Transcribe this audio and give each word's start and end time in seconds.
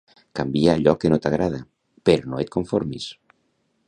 Canvia 0.37 0.71
allò 0.77 0.95
que 1.03 1.11
no 1.13 1.19
t'agrada, 1.25 1.59
però 2.09 2.31
no 2.33 2.41
et 2.45 2.51
conformis! 2.57 3.07